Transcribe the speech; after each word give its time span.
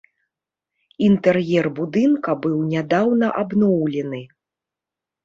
Інтэр'ер 1.07 1.65
будынка 1.79 2.31
быў 2.45 2.55
нядаўна 2.71 3.27
абноўлены. 3.43 4.23